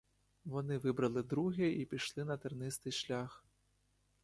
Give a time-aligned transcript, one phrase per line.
[0.45, 3.45] Вони вибрали друге і пішли на тернистий шлях.